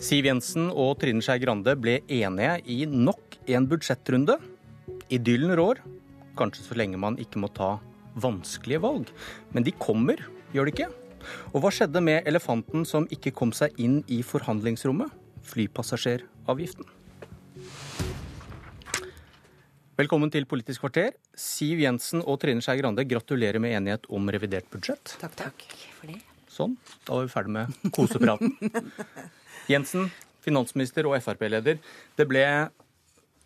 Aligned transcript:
Siv 0.00 0.24
Jensen 0.24 0.70
og 0.72 0.94
Trine 1.02 1.20
Skei 1.20 1.36
Grande 1.42 1.74
ble 1.76 1.98
enige 2.08 2.54
i 2.72 2.78
nok 2.88 3.34
en 3.52 3.66
budsjettrunde. 3.68 4.38
Idyllen 5.12 5.52
rår, 5.58 5.82
kanskje 6.40 6.64
så 6.64 6.76
lenge 6.80 6.96
man 6.96 7.18
ikke 7.20 7.42
må 7.42 7.50
ta 7.52 7.74
vanskelige 8.16 8.80
valg. 8.80 9.10
Men 9.52 9.66
de 9.66 9.74
kommer, 9.76 10.22
gjør 10.56 10.70
de 10.70 10.72
ikke? 10.72 10.88
Og 11.52 11.60
hva 11.60 11.72
skjedde 11.76 12.00
med 12.00 12.24
elefanten 12.30 12.88
som 12.88 13.04
ikke 13.12 13.34
kom 13.36 13.52
seg 13.52 13.76
inn 13.76 14.00
i 14.08 14.22
forhandlingsrommet? 14.24 15.12
Flypassasjeravgiften. 15.52 16.88
Velkommen 20.00 20.32
til 20.32 20.48
Politisk 20.48 20.86
kvarter. 20.86 21.12
Siv 21.36 21.84
Jensen 21.84 22.24
og 22.24 22.40
Trine 22.40 22.64
Skei 22.64 22.80
Grande, 22.80 23.04
gratulerer 23.04 23.60
med 23.60 23.76
enighet 23.76 24.08
om 24.08 24.32
revidert 24.32 24.72
budsjett. 24.72 25.18
Takk, 25.20 25.36
takk. 25.44 25.68
for 26.00 26.08
det. 26.08 26.22
Sånn, 26.60 26.76
da 27.06 27.16
var 27.16 27.24
vi 27.24 27.32
ferdig 27.32 27.54
med 27.56 27.92
kosepraten. 27.96 28.52
Jensen, 29.72 30.10
finansminister 30.44 31.08
og 31.08 31.16
Frp-leder. 31.24 31.80
Det 32.16 32.26
ble 32.28 32.44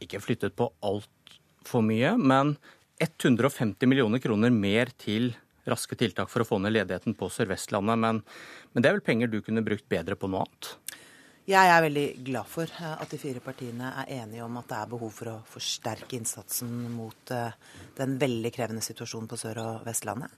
ikke 0.02 0.22
flyttet 0.22 0.56
på 0.58 0.70
altfor 0.84 1.84
mye, 1.86 2.16
men 2.18 2.56
150 3.02 3.90
millioner 3.90 4.22
kroner 4.22 4.52
mer 4.54 4.90
til 4.98 5.32
raske 5.68 5.96
tiltak 5.96 6.28
for 6.30 6.44
å 6.44 6.48
få 6.48 6.58
ned 6.60 6.74
ledigheten 6.74 7.16
på 7.18 7.30
Sør-Vestlandet. 7.32 8.00
Men, 8.00 8.20
men 8.72 8.84
det 8.84 8.90
er 8.90 8.98
vel 8.98 9.06
penger 9.06 9.32
du 9.32 9.40
kunne 9.44 9.64
brukt 9.64 9.86
bedre 9.90 10.18
på 10.18 10.30
noe 10.30 10.44
annet? 10.44 10.74
Jeg 11.44 11.68
er 11.68 11.82
veldig 11.84 12.04
glad 12.24 12.48
for 12.48 12.70
eh, 12.72 12.92
at 12.96 13.10
de 13.12 13.20
fire 13.20 13.40
partiene 13.44 13.90
er 14.00 14.12
enige 14.22 14.44
om 14.46 14.54
at 14.56 14.68
det 14.70 14.78
er 14.78 14.92
behov 14.94 15.10
for 15.12 15.28
å 15.28 15.40
forsterke 15.44 16.16
innsatsen 16.16 16.70
mot 16.94 17.32
eh, 17.36 17.56
den 17.98 18.14
veldig 18.20 18.52
krevende 18.54 18.84
situasjonen 18.84 19.28
på 19.28 19.36
Sør- 19.40 19.60
og 19.60 19.82
Vestlandet. 19.84 20.32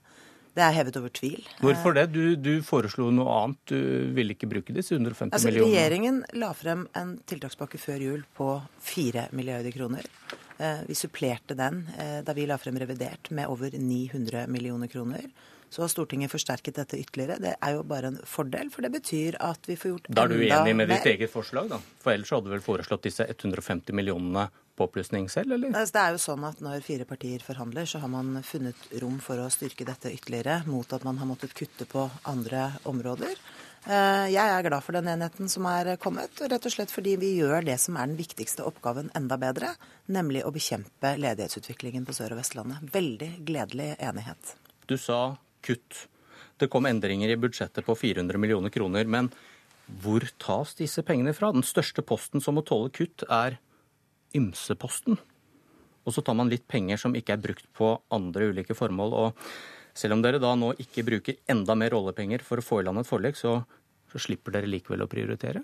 Det 0.57 0.63
er 0.65 0.73
hevet 0.73 0.97
over 0.97 1.13
tvil. 1.13 1.43
Hvorfor 1.61 1.93
det? 1.93 2.07
Du, 2.15 2.23
du 2.35 2.55
foreslo 2.65 3.11
noe 3.13 3.35
annet. 3.43 3.59
Du 3.69 4.13
ville 4.17 4.33
ikke 4.33 4.49
bruke 4.49 4.73
disse 4.73 4.95
150 4.95 5.29
altså, 5.29 5.51
millionene. 5.51 5.69
Regjeringen 5.69 6.23
la 6.41 6.49
frem 6.57 6.87
en 6.97 7.13
tiltakspakke 7.29 7.77
før 7.81 8.01
jul 8.01 8.23
på 8.37 8.55
4 8.89 9.27
milliarder 9.37 9.75
kroner. 9.75 10.09
Eh, 10.57 10.81
vi 10.87 10.97
supplerte 10.97 11.53
den 11.57 11.83
da 12.25 12.33
vi 12.33 12.47
la 12.49 12.57
frem 12.57 12.79
revidert 12.81 13.29
med 13.37 13.53
over 13.53 13.77
900 13.77 14.47
millioner 14.49 14.89
kroner. 14.89 15.29
Så 15.69 15.83
har 15.83 15.91
Stortinget 15.91 16.31
forsterket 16.31 16.79
dette 16.79 16.97
ytterligere. 16.97 17.39
Det 17.43 17.55
er 17.59 17.73
jo 17.75 17.83
bare 17.87 18.13
en 18.13 18.21
fordel, 18.25 18.69
for 18.71 18.85
det 18.85 18.91
betyr 18.93 19.35
at 19.43 19.67
vi 19.67 19.75
får 19.75 19.91
gjort 19.91 20.07
enda 20.09 20.23
mer. 20.23 20.29
Da 20.29 20.35
er 20.35 20.39
du 20.39 20.55
enig 20.61 20.75
med 20.79 20.93
ditt 20.93 21.09
eget 21.11 21.33
forslag, 21.33 21.67
da? 21.73 21.79
For 22.03 22.13
ellers 22.13 22.31
hadde 22.31 22.47
du 22.47 22.55
vel 22.55 22.63
foreslått 22.63 23.03
disse 23.09 23.27
150 23.27 23.95
millionene 23.97 24.47
påplussing 24.77 25.29
selv, 25.31 25.55
eller? 25.57 25.73
Altså, 25.73 25.95
det 25.97 26.03
er 26.03 26.15
jo 26.15 26.21
sånn 26.21 26.43
at 26.47 26.59
når 26.63 26.83
fire 26.85 27.07
partier 27.09 27.43
forhandler, 27.43 27.87
så 27.89 28.01
har 28.03 28.11
man 28.13 28.43
funnet 28.45 28.89
rom 29.01 29.17
for 29.23 29.41
å 29.41 29.49
styrke 29.53 29.87
dette 29.87 30.13
ytterligere, 30.13 30.61
mot 30.69 30.93
at 30.93 31.05
man 31.07 31.17
har 31.21 31.29
måttet 31.29 31.55
kutte 31.57 31.87
på 31.89 32.05
andre 32.29 32.69
områder. 32.89 33.39
Eh, 33.87 34.27
jeg 34.33 34.43
er 34.51 34.65
glad 34.65 34.83
for 34.83 34.97
den 34.97 35.07
enheten 35.07 35.49
som 35.51 35.65
er 35.69 35.93
kommet, 36.01 36.41
rett 36.43 36.65
og 36.67 36.73
slett 36.73 36.91
fordi 36.91 37.15
vi 37.21 37.35
gjør 37.37 37.63
det 37.69 37.77
som 37.79 37.95
er 37.95 38.09
den 38.09 38.19
viktigste 38.19 38.65
oppgaven 38.67 39.11
enda 39.15 39.37
bedre, 39.39 39.73
nemlig 40.11 40.43
å 40.43 40.51
bekjempe 40.55 41.13
ledighetsutviklingen 41.21 42.07
på 42.07 42.15
Sør- 42.17 42.35
og 42.35 42.41
Vestlandet. 42.41 42.83
Veldig 42.93 43.31
gledelig 43.47 43.93
enighet. 43.97 44.55
Du 44.91 44.97
sa 44.99 45.37
kutt. 45.63 46.07
Det 46.57 46.69
kom 46.73 46.89
endringer 46.89 47.31
i 47.31 47.39
budsjettet 47.39 47.85
på 47.85 47.95
400 47.95 48.41
millioner 48.41 48.73
kroner. 48.73 49.07
Men 49.07 49.29
hvor 50.01 50.25
tas 50.41 50.73
disse 50.75 51.03
pengene 51.05 51.31
fra? 51.37 51.53
Den 51.55 51.63
største 51.63 52.03
posten 52.03 52.43
som 52.43 52.57
må 52.57 52.65
tåle 52.67 52.91
kutt, 52.91 53.23
er 53.29 53.59
ymseposten. 54.35 55.17
Og 56.07 56.15
så 56.15 56.23
tar 56.23 56.37
man 56.39 56.51
litt 56.51 56.67
penger 56.71 56.99
som 57.01 57.15
ikke 57.15 57.35
er 57.35 57.43
brukt 57.43 57.67
på 57.75 57.91
andre 58.15 58.51
ulike 58.51 58.75
formål. 58.77 59.15
Og 59.15 59.47
selv 59.97 60.15
om 60.15 60.23
dere 60.23 60.39
da 60.39 60.53
nå 60.55 60.73
ikke 60.81 61.05
bruker 61.07 61.39
enda 61.51 61.75
mer 61.75 61.91
rollepenger 61.95 62.43
for 62.45 62.59
å 62.59 62.65
få 62.65 62.81
i 62.81 62.87
land 62.87 63.01
et 63.01 63.09
forlik, 63.09 63.39
så, 63.39 63.59
så 64.11 64.21
slipper 64.23 64.55
dere 64.55 64.71
likevel 64.71 65.03
å 65.03 65.11
prioritere? 65.11 65.63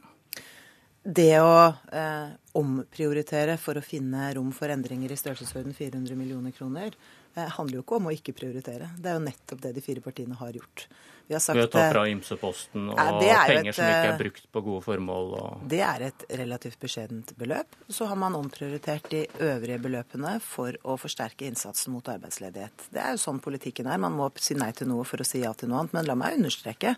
Det 1.04 1.34
å 1.44 1.56
eh, 1.68 2.30
omprioritere 2.56 3.58
for 3.60 3.76
å 3.76 3.84
finne 3.84 4.30
rom 4.38 4.54
for 4.56 4.72
endringer 4.72 5.12
i 5.12 5.18
størrelsesorden 5.20 5.76
400 5.76 6.16
millioner 6.16 6.56
kroner, 6.56 6.96
eh, 7.36 7.50
handler 7.58 7.82
jo 7.82 7.84
ikke 7.84 7.98
om 7.98 8.08
å 8.08 8.14
ikke 8.16 8.36
prioritere. 8.38 8.88
Det 8.96 9.12
er 9.12 9.18
jo 9.18 9.26
nettopp 9.26 9.66
det 9.66 9.74
de 9.76 9.84
fire 9.84 10.04
partiene 10.06 10.38
har 10.40 10.56
gjort. 10.56 10.86
Vi 11.28 11.36
har 11.36 11.44
sagt, 11.44 11.58
Ved 11.58 11.68
å 11.68 11.72
ta 11.72 11.84
fra 11.92 12.06
ymseposten 12.12 12.88
og 12.92 12.98
ja, 13.00 13.44
penger 13.48 13.70
et, 13.72 13.76
som 13.76 13.88
ikke 13.88 14.10
er 14.14 14.18
brukt 14.20 14.48
på 14.52 14.64
gode 14.64 14.84
formål? 14.88 15.30
Og... 15.40 15.68
Det 15.72 15.80
er 15.84 16.08
et 16.10 16.26
relativt 16.40 16.80
beskjedent 16.80 17.36
beløp. 17.40 17.78
Så 17.88 18.08
har 18.08 18.20
man 18.20 18.36
omprioritert 18.40 19.08
de 19.12 19.26
øvrige 19.44 19.80
beløpene 19.84 20.38
for 20.44 20.76
å 20.84 20.98
forsterke 21.00 21.48
innsatsen 21.48 21.96
mot 21.96 22.12
arbeidsledighet. 22.16 22.90
Det 22.96 23.04
er 23.04 23.16
jo 23.16 23.24
sånn 23.24 23.44
politikken 23.44 23.92
er. 23.92 24.04
Man 24.04 24.20
må 24.20 24.32
si 24.40 24.56
nei 24.60 24.72
til 24.76 24.92
noe 24.92 25.08
for 25.08 25.24
å 25.24 25.28
si 25.28 25.44
ja 25.44 25.52
til 25.56 25.72
noe 25.72 25.84
annet. 25.84 25.96
Men 25.96 26.12
la 26.12 26.20
meg 26.20 26.40
understreke 26.40 26.98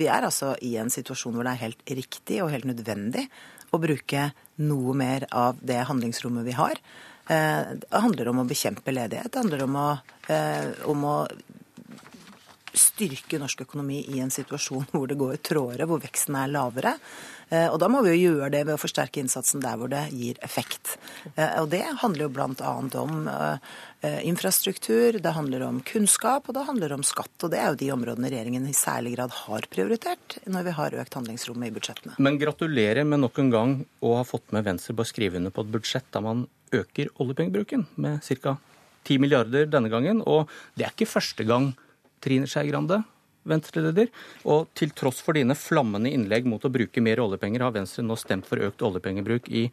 vi 0.00 0.08
er 0.10 0.26
altså 0.26 0.54
i 0.64 0.74
en 0.80 0.92
situasjon 0.92 1.34
hvor 1.36 1.46
det 1.46 1.54
er 1.54 1.64
helt 1.66 1.94
riktig 2.00 2.40
og 2.42 2.52
helt 2.54 2.68
nødvendig 2.68 3.28
å 3.74 3.80
bruke 3.82 4.28
noe 4.62 4.94
mer 4.96 5.26
av 5.34 5.58
det 5.62 5.80
handlingsrommet 5.88 6.46
vi 6.46 6.54
har. 6.58 6.78
Eh, 7.28 7.62
det 7.80 8.02
handler 8.04 8.30
om 8.30 8.42
å 8.42 8.48
bekjempe 8.48 8.94
ledighet. 8.94 9.32
Det 9.32 9.42
handler 9.42 9.64
om 9.64 9.76
å, 9.80 9.88
eh, 10.28 10.70
om 10.90 11.04
å 11.04 11.16
styrke 12.78 13.38
norsk 13.40 13.64
økonomi 13.66 14.02
i 14.14 14.20
en 14.24 14.32
situasjon 14.34 14.88
hvor 14.92 15.08
det 15.10 15.18
går 15.20 15.40
trådere, 15.44 15.88
hvor 15.88 16.02
veksten 16.02 16.36
er 16.38 16.52
lavere. 16.52 16.94
Eh, 17.50 17.68
og 17.68 17.78
da 17.82 17.88
må 17.92 18.02
vi 18.04 18.14
jo 18.14 18.32
gjøre 18.34 18.50
det 18.54 18.62
ved 18.66 18.76
å 18.76 18.80
forsterke 18.80 19.22
innsatsen 19.22 19.62
der 19.64 19.78
hvor 19.80 19.90
det 19.92 20.06
gir 20.12 20.38
effekt. 20.44 20.96
Og 21.34 21.68
det 21.72 21.82
handler 22.00 22.26
jo 22.26 22.32
bl.a. 22.34 22.72
om 23.00 23.28
infrastruktur, 24.24 25.18
det 25.22 25.32
handler 25.32 25.64
om 25.66 25.78
kunnskap 25.86 26.48
og 26.48 26.56
det 26.56 26.66
handler 26.68 26.92
om 26.96 27.04
skatt. 27.06 27.32
Og 27.42 27.52
det 27.52 27.60
er 27.60 27.70
jo 27.72 27.80
de 27.80 27.90
områdene 27.94 28.30
regjeringen 28.32 28.66
i 28.68 28.76
særlig 28.76 29.14
grad 29.16 29.32
har 29.44 29.68
prioritert 29.72 30.38
når 30.44 30.68
vi 30.68 30.76
har 30.78 30.98
økt 31.04 31.18
handlingsrommet 31.18 31.70
i 31.70 31.74
budsjettene. 31.76 32.18
Men 32.24 32.40
gratulerer 32.40 33.06
med 33.08 33.24
nok 33.24 33.40
en 33.42 33.54
gang 33.54 33.74
å 34.04 34.16
ha 34.18 34.26
fått 34.28 34.52
med 34.56 34.66
Venstre 34.66 34.96
på 34.96 35.04
å 35.04 35.08
skrive 35.08 35.40
under 35.40 35.54
på 35.54 35.64
et 35.64 35.72
budsjett 35.78 36.10
der 36.14 36.24
man 36.24 36.46
øker 36.74 37.10
oljepengebruken 37.22 37.86
med 38.00 38.24
ca. 38.42 38.56
10 39.04 39.20
milliarder 39.20 39.68
denne 39.68 39.90
gangen. 39.92 40.22
Og 40.24 40.50
det 40.78 40.86
er 40.86 40.94
ikke 40.94 41.10
første 41.10 41.44
gang 41.48 41.72
Trine 42.24 42.48
Skei 42.50 42.66
Grande, 42.70 43.02
Venstre-leder. 43.48 44.10
Og 44.48 44.70
til 44.76 44.94
tross 44.96 45.20
for 45.24 45.36
dine 45.36 45.56
flammende 45.58 46.12
innlegg 46.12 46.48
mot 46.48 46.64
å 46.64 46.72
bruke 46.72 47.04
mer 47.04 47.22
oljepenger, 47.24 47.66
har 47.66 47.76
Venstre 47.76 48.06
nå 48.06 48.16
stemt 48.20 48.48
for 48.48 48.62
økt 48.64 48.84
oljepengebruk 48.84 49.50
i 49.52 49.68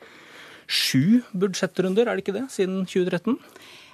sju 0.72 1.22
budsjettrunder, 1.35 2.07
er 2.07 2.17
det 2.17 2.25
ikke 2.25 2.38
det, 2.38 2.47
siden 2.53 2.84
2013? 2.88 3.39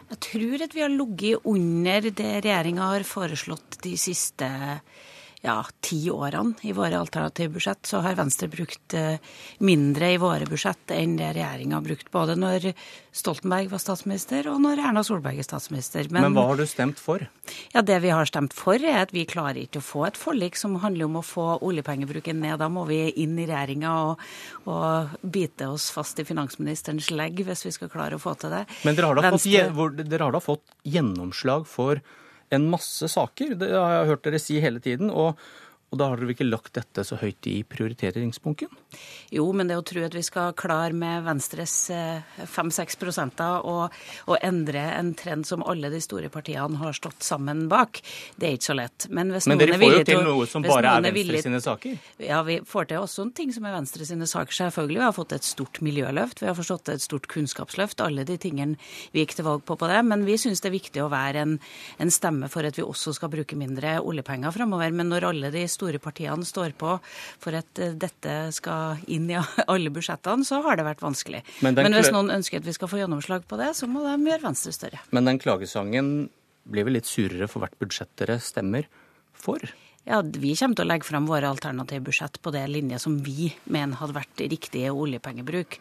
Jeg 0.08 0.20
tror 0.24 0.64
at 0.64 0.76
vi 0.76 0.84
har 0.86 0.94
ligget 0.94 1.48
under 1.50 2.06
det 2.08 2.34
regjeringa 2.46 2.92
har 2.94 3.06
foreslått 3.08 3.80
de 3.84 3.96
siste 4.00 4.48
ja, 5.42 5.66
ti 5.80 6.00
årene 6.12 6.54
i 6.66 6.74
våre 6.74 6.98
alternative 7.00 7.54
budsjett, 7.54 7.86
så 7.86 8.02
har 8.02 8.16
Venstre 8.18 8.48
brukt 8.50 8.94
eh, 8.98 9.20
mindre 9.60 10.12
i 10.14 10.18
våre 10.22 10.48
budsjett 10.50 10.94
enn 10.96 11.18
det 11.20 11.30
regjeringa 11.38 11.78
har 11.78 11.86
brukt, 11.86 12.10
både 12.12 12.36
når 12.40 12.72
Stoltenberg 13.16 13.70
var 13.72 13.82
statsminister 13.82 14.50
og 14.52 14.60
når 14.64 14.82
Erna 14.90 15.04
Solberg 15.06 15.40
er 15.42 15.46
statsminister. 15.46 16.10
Men, 16.10 16.28
Men 16.28 16.38
hva 16.38 16.48
har 16.52 16.60
du 16.62 16.66
stemt 16.70 17.02
for? 17.02 17.24
Ja, 17.74 17.82
Det 17.86 18.00
vi 18.04 18.14
har 18.14 18.26
stemt 18.30 18.54
for, 18.58 18.82
er 18.82 19.04
at 19.06 19.14
vi 19.14 19.28
klarer 19.30 19.62
ikke 19.62 19.82
å 19.82 19.86
få 19.86 20.06
et 20.10 20.20
forlik 20.20 20.58
som 20.58 20.76
handler 20.82 21.10
om 21.10 21.22
å 21.22 21.26
få 21.26 21.48
oljepengebruken 21.66 22.42
ned. 22.42 22.58
Da 22.62 22.70
må 22.70 22.88
vi 22.90 23.04
inn 23.22 23.38
i 23.38 23.48
regjeringa 23.48 23.94
og, 24.10 24.28
og 24.70 25.18
bite 25.22 25.70
oss 25.70 25.90
fast 25.94 26.20
i 26.22 26.28
finansministerens 26.28 27.12
legg 27.14 27.44
hvis 27.46 27.66
vi 27.68 27.76
skal 27.78 27.94
klare 27.94 28.18
å 28.18 28.22
få 28.22 28.36
til 28.42 28.54
det. 28.54 28.66
Men 28.86 28.98
dere 28.98 29.12
har 29.12 29.22
da, 29.22 29.30
Venstre... 29.30 29.68
fått, 29.78 30.02
dere 30.06 30.30
har 30.30 30.38
da 30.38 30.44
fått 30.44 30.66
gjennomslag 30.88 31.68
for 31.70 32.02
en 32.54 32.68
masse 32.72 33.08
saker. 33.12 33.56
Det 33.60 33.72
har 33.74 33.96
jeg 34.00 34.12
hørt 34.12 34.28
dere 34.28 34.42
si 34.42 34.60
hele 34.64 34.84
tiden. 34.84 35.10
og 35.10 35.40
og 35.88 36.00
da 36.02 36.10
har 36.12 36.20
dere 36.20 36.34
ikke 36.36 36.48
lagt 36.48 36.74
dette 36.76 37.04
så 37.08 37.16
høyt 37.22 37.48
i 37.48 37.62
prioriteringspunkten? 37.64 38.68
Jo, 39.32 39.46
men 39.56 39.70
det 39.70 39.78
å 39.80 39.86
tro 39.88 40.04
at 40.04 40.16
vi 40.16 40.24
skal 40.26 40.52
klare 40.58 40.96
med 40.96 41.24
Venstres 41.24 41.76
5-6 41.92 43.00
prosenter 43.00 43.64
og, 43.64 43.96
og, 44.28 44.36
endre 44.44 44.84
en 44.98 45.14
trend 45.18 45.48
som 45.48 45.64
alle 45.64 45.92
de 45.94 46.02
store 46.04 46.30
partiene 46.34 46.80
har 46.82 46.96
stått 46.96 47.24
sammen 47.24 47.66
bak, 47.72 48.02
det 48.36 48.50
er 48.50 48.58
ikke 48.58 48.68
så 48.68 48.76
lett. 48.78 49.08
Men, 49.08 49.32
men 49.32 49.64
dere 49.64 49.80
får 49.80 49.96
jo 49.96 50.04
til 50.12 50.22
noe 50.28 50.50
som 50.50 50.66
bare 50.68 50.98
er 51.00 51.08
Venstre 51.08 51.44
sine 51.48 51.64
saker? 51.64 51.96
Ja, 52.24 52.42
vi 52.48 52.60
får 52.68 52.92
til 52.92 53.02
også 53.06 53.30
ting 53.38 53.56
som 53.56 53.68
er 53.68 53.78
Venstre 53.78 54.08
sine 54.08 54.28
saker, 54.28 54.60
selvfølgelig. 54.60 55.00
Vi 55.00 55.08
har 55.08 55.16
fått 55.16 55.38
et 55.38 55.48
stort 55.48 55.82
miljøløft, 55.86 56.44
vi 56.44 56.52
har 56.52 56.58
forstått 56.58 56.92
et 56.94 57.04
stort 57.06 57.32
kunnskapsløft. 57.32 58.04
Alle 58.04 58.28
de 58.28 58.36
tingene 58.42 58.76
vi 59.16 59.24
gikk 59.24 59.38
til 59.40 59.48
valg 59.48 59.64
på 59.68 59.78
på 59.80 59.88
det. 59.92 60.02
Men 60.08 60.26
vi 60.28 60.38
syns 60.42 60.62
det 60.64 60.72
er 60.72 60.78
viktig 60.78 61.04
å 61.04 61.10
være 61.14 61.44
en, 61.46 61.58
en 62.02 62.14
stemme 62.14 62.52
for 62.52 62.68
at 62.68 62.78
vi 62.78 62.86
også 62.86 63.16
skal 63.16 63.32
bruke 63.34 63.58
mindre 63.60 63.98
oljepenger 64.02 64.56
framover. 64.56 64.94
Men 64.96 65.12
når 65.14 65.30
alle 65.32 65.52
de 65.54 65.64
store 65.78 66.02
partiene 66.04 66.48
står 66.48 66.76
på 66.80 66.98
for 67.44 67.58
at 67.58 67.82
eh, 67.84 67.96
dette 67.98 68.36
skal 68.58 69.04
inn 69.14 69.30
i 69.32 69.38
alle 69.72 69.94
budsjettene, 69.94 70.48
så 70.48 70.62
har 70.66 70.80
det 70.80 70.88
vært 70.88 71.06
vanskelig. 71.06 71.44
Men, 71.66 71.78
Men 71.78 71.98
hvis 71.98 72.12
noen 72.16 72.34
ønsker 72.40 72.62
at 72.62 72.68
vi 72.68 72.76
skal 72.76 72.92
få 72.92 73.02
gjennomslag 73.04 73.48
på 73.48 73.60
det, 73.62 73.72
så 73.78 73.90
må 73.90 74.04
de 74.06 74.18
gjøre 74.32 74.46
Venstre 74.50 74.76
større. 74.76 75.02
Men 75.16 75.30
den 75.30 75.42
klagesangen 75.42 76.14
blir 76.68 76.88
vel 76.88 76.98
litt 77.00 77.08
surere 77.08 77.48
for 77.50 77.64
hvert 77.64 77.78
budsjett 77.80 78.12
dere 78.20 78.42
stemmer 78.44 78.90
for? 79.38 79.62
Ja, 80.08 80.22
Vi 80.24 80.54
kommer 80.56 80.78
til 80.78 80.86
å 80.86 80.88
legge 80.88 81.04
frem 81.04 81.26
våre 81.28 81.50
alternative 81.52 82.06
budsjett 82.08 82.38
på 82.40 82.52
det 82.56 82.62
linje 82.72 82.96
som 83.04 83.18
vi 83.20 83.50
mener 83.68 84.00
hadde 84.00 84.16
vært 84.16 84.40
riktig 84.40 84.86
oljepengebruk. 84.88 85.76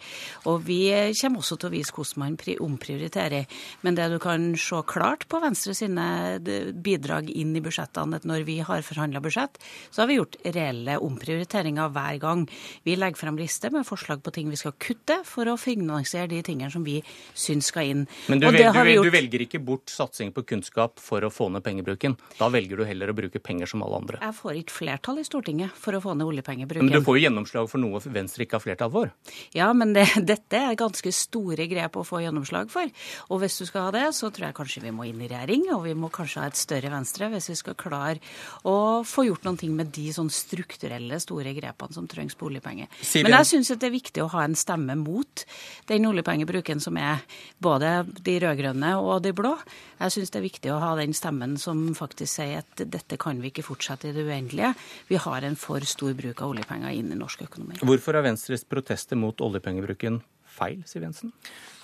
Og 0.50 0.64
vi 0.66 0.80
kommer 1.20 1.44
også 1.44 1.54
til 1.62 1.68
å 1.68 1.74
vise 1.76 1.94
hvordan 1.94 2.24
man 2.24 2.38
omprioriterer. 2.66 3.46
Men 3.86 3.94
det 3.94 4.08
du 4.10 4.18
kan 4.18 4.48
se 4.58 4.80
klart 4.90 5.28
på 5.30 5.38
Venstre 5.44 5.76
sine 5.78 6.06
bidrag 6.42 7.30
inn 7.30 7.52
i 7.54 7.62
budsjettene, 7.62 8.18
at 8.18 8.26
når 8.26 8.42
vi 8.48 8.56
har 8.66 8.82
forhandla 8.82 9.22
budsjett, 9.22 9.60
så 9.94 10.02
har 10.02 10.10
vi 10.10 10.18
gjort 10.18 10.40
reelle 10.42 10.98
omprioriteringer 11.06 11.94
hver 11.94 12.18
gang. 12.18 12.42
Vi 12.82 12.98
legger 12.98 13.22
frem 13.22 13.38
liste 13.38 13.70
med 13.70 13.86
forslag 13.86 14.26
på 14.26 14.34
ting 14.34 14.50
vi 14.50 14.58
skal 14.58 14.74
kutte 14.74 15.20
for 15.28 15.46
å 15.46 15.54
finansiere 15.54 16.32
de 16.34 16.42
tingene 16.42 16.72
som 16.74 16.82
vi 16.82 16.98
syns 17.30 17.70
skal 17.70 17.92
inn. 17.94 18.04
Men 18.26 18.42
du, 18.42 18.50
vel, 18.50 18.74
du, 18.74 19.06
du 19.06 19.14
velger 19.14 19.46
ikke 19.46 19.62
bort 19.62 19.86
satsing 19.94 20.34
på 20.34 20.42
kunnskap 20.50 20.98
for 20.98 21.22
å 21.22 21.30
få 21.30 21.46
ned 21.54 21.62
pengebruken. 21.62 22.18
Da 22.40 22.50
velger 22.50 22.82
du 22.82 22.88
heller 22.90 23.14
å 23.14 23.18
bruke 23.22 23.38
penger 23.38 23.70
som 23.70 23.86
alle 23.86 24.02
andre 24.02 24.15
andre. 24.16 24.26
Jeg 24.26 24.36
får 24.40 24.58
ikke 24.60 24.74
flertall 24.74 25.20
i 25.20 25.26
Stortinget 25.26 25.76
for 25.78 25.96
å 25.96 26.00
få 26.02 26.14
ned 26.16 26.26
oljepengebruken. 26.26 26.88
Men 26.88 26.98
du 26.98 27.04
får 27.06 27.18
jo 27.18 27.24
gjennomslag 27.26 27.70
for 27.70 27.82
noe 27.82 28.00
Venstre 28.16 28.46
ikke 28.46 28.58
har 28.58 28.64
flertall 28.64 28.92
for? 28.92 29.12
Ja, 29.56 29.70
men 29.76 29.94
det, 29.96 30.06
dette 30.32 30.60
er 30.60 30.78
ganske 30.78 31.12
store 31.14 31.68
grep 31.70 31.98
å 32.00 32.04
få 32.06 32.22
gjennomslag 32.24 32.70
for. 32.72 32.90
Og 33.30 33.42
hvis 33.42 33.58
du 33.60 33.66
skal 33.68 33.88
ha 33.88 33.94
det, 33.94 34.04
så 34.16 34.30
tror 34.30 34.48
jeg 34.48 34.58
kanskje 34.58 34.84
vi 34.86 34.94
må 34.94 35.08
inn 35.08 35.22
i 35.22 35.30
regjering, 35.30 35.68
og 35.76 35.84
vi 35.86 35.94
må 35.98 36.10
kanskje 36.14 36.42
ha 36.42 36.50
et 36.50 36.60
større 36.60 36.92
Venstre 36.92 37.30
hvis 37.32 37.50
vi 37.52 37.58
skal 37.58 37.78
klare 37.78 38.20
å 38.66 39.02
få 39.06 39.26
gjort 39.28 39.46
noen 39.46 39.60
ting 39.60 39.74
med 39.76 39.92
de 39.94 40.08
sånn 40.14 40.30
strukturelle, 40.32 41.20
store 41.22 41.54
grepene 41.56 41.96
som 41.96 42.08
trengs 42.10 42.36
på 42.38 42.50
oljepenger. 42.50 42.90
Men 43.22 43.38
jeg 43.40 43.50
syns 43.52 43.74
det 43.76 43.88
er 43.88 43.94
viktig 43.94 44.24
å 44.24 44.30
ha 44.34 44.44
en 44.46 44.56
stemme 44.58 44.96
mot 44.98 45.44
den 45.90 46.08
oljepengebruken 46.08 46.80
som 46.82 46.96
er 47.00 47.24
både 47.62 48.04
de 48.26 48.38
rød-grønne 48.42 48.96
og 49.00 49.20
de 49.24 49.32
blå. 49.36 49.54
Jeg 50.00 50.12
syns 50.12 50.32
det 50.32 50.40
er 50.40 50.44
viktig 50.44 50.72
å 50.72 50.80
ha 50.82 50.92
den 50.98 51.14
stemmen 51.16 51.56
som 51.60 51.80
faktisk 51.96 52.34
sier 52.36 52.60
at 52.60 52.84
dette 52.92 53.16
kan 53.20 53.38
vi 53.40 53.48
ikke 53.52 53.64
fortsette 53.64 53.95
i 54.04 54.12
det 54.12 54.26
uendelige. 54.26 54.74
Vi 55.08 55.16
har 55.22 55.46
en 55.46 55.56
for 55.56 55.80
stor 55.88 56.12
bruk 56.18 56.42
av 56.42 56.52
oljepenger 56.52 56.92
inn 56.92 57.12
i 57.14 57.18
norsk 57.18 57.46
økonomi. 57.46 57.80
Hvorfor 57.80 58.18
er 58.18 58.26
Venstres 58.26 58.66
protester 58.68 59.16
mot 59.16 59.40
oljepengebruken 59.40 60.20
feil, 60.56 60.82
Siv 60.88 61.06
Jensen? 61.06 61.32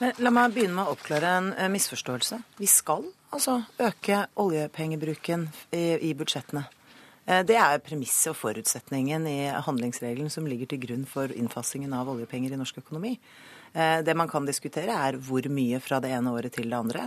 Men 0.01 0.13
la 0.25 0.33
meg 0.35 0.55
begynne 0.55 0.77
med 0.77 0.89
å 0.89 0.95
oppklare 0.97 1.33
en 1.39 1.51
eh, 1.55 1.73
misforståelse. 1.73 2.43
Vi 2.61 2.69
skal 2.71 3.09
altså 3.33 3.61
øke 3.81 4.27
oljepengebruken 4.43 5.49
i, 5.73 5.85
i 6.11 6.13
budsjettene. 6.19 6.67
Eh, 7.27 7.43
det 7.47 7.59
er 7.61 7.83
premisset 7.85 8.33
og 8.33 8.39
forutsetningen 8.41 9.27
i 9.31 9.39
handlingsregelen 9.67 10.33
som 10.33 10.49
ligger 10.49 10.73
til 10.73 10.83
grunn 10.87 11.09
for 11.09 11.33
innfasingen 11.33 11.95
av 11.97 12.11
oljepenger 12.13 12.55
i 12.55 12.61
norsk 12.61 12.83
økonomi. 12.83 13.17
Eh, 13.73 14.01
det 14.05 14.15
man 14.19 14.29
kan 14.29 14.47
diskutere, 14.49 14.93
er 14.93 15.17
hvor 15.17 15.47
mye 15.53 15.81
fra 15.81 16.01
det 16.05 16.13
ene 16.13 16.33
året 16.35 16.53
til 16.57 16.69
det 16.69 16.77
andre. 16.77 17.07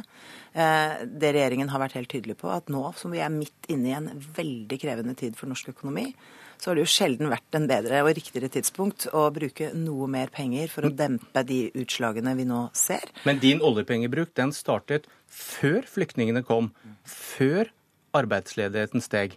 Eh, 0.53 1.05
det 1.05 1.33
regjeringen 1.35 1.69
har 1.69 1.83
vært 1.83 1.97
helt 1.99 2.09
tydelig 2.11 2.39
på, 2.41 2.49
at 2.49 2.71
nå 2.73 2.87
som 2.97 3.13
vi 3.13 3.21
er 3.21 3.33
midt 3.33 3.69
inne 3.69 3.91
i 3.91 3.97
en 3.97 4.09
veldig 4.15 4.79
krevende 4.81 5.15
tid 5.17 5.37
for 5.37 5.51
norsk 5.51 5.69
økonomi, 5.75 6.09
så 6.57 6.71
har 6.71 6.77
det 6.77 6.85
jo 6.85 6.93
sjelden 6.93 7.29
vært 7.29 7.57
en 7.57 7.67
bedre 7.69 7.99
og 8.05 8.13
riktigere 8.15 8.49
tidspunkt 8.49 9.09
å 9.13 9.27
bruke 9.35 9.73
noe 9.75 10.07
mer 10.09 10.31
penger 10.33 10.71
for 10.71 10.87
å 10.87 10.93
dempe 10.93 11.43
de 11.45 11.65
utslagene 11.75 12.31
vi 12.37 12.47
nå 12.47 12.61
ser. 12.73 13.03
Men 13.27 13.41
din 13.43 13.59
oljepengebruk 13.65 14.31
den 14.39 14.55
startet 14.55 15.09
før 15.27 15.83
flyktningene 15.91 16.45
kom, 16.47 16.71
før 17.03 17.73
arbeidsledigheten 18.15 19.03
steg. 19.03 19.35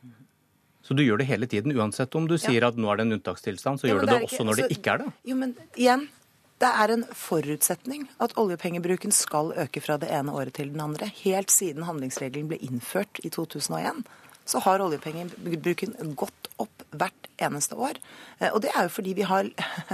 Så 0.87 0.95
du 0.97 1.03
gjør 1.03 1.21
det 1.21 1.27
hele 1.29 1.49
tiden, 1.51 1.75
uansett 1.77 2.15
om 2.17 2.29
du 2.31 2.39
sier 2.41 2.65
at 2.65 2.79
nå 2.79 2.89
er 2.89 3.01
det 3.01 3.09
en 3.09 3.19
unntakstilstand, 3.19 3.83
så 3.83 3.89
ja, 3.89 3.93
gjør 3.93 4.07
du 4.07 4.09
det, 4.09 4.15
det 4.15 4.29
også 4.31 4.47
når 4.47 4.55
altså, 4.55 4.69
det 4.71 4.79
ikke 4.79 4.95
er 4.95 5.03
det. 5.03 5.11
Jo, 5.29 5.37
men 5.37 5.53
igjen, 5.75 6.07
det 6.59 6.69
er 6.83 6.91
en 6.91 7.05
forutsetning 7.15 8.09
at 8.23 8.35
oljepengebruken 8.41 9.13
skal 9.15 9.53
øke 9.63 9.83
fra 9.85 9.99
det 10.01 10.11
ene 10.11 10.35
året 10.35 10.57
til 10.59 10.73
den 10.73 10.83
andre. 10.83 11.07
Helt 11.23 11.53
siden 11.55 11.87
handlingsregelen 11.87 12.49
ble 12.51 12.59
innført 12.67 13.21
i 13.23 13.31
2001, 13.31 14.03
så 14.49 14.63
har 14.65 14.83
oljepengebruken 14.83 15.95
gått 16.19 16.49
opp 16.59 16.83
hvert 16.91 17.29
eneste 17.39 17.77
år. 17.79 18.01
Eh, 18.41 18.51
og 18.51 18.63
det 18.65 18.73
er 18.73 18.89
jo 18.89 18.95
fordi 18.97 19.15
vi 19.19 19.27
har, 19.29 19.51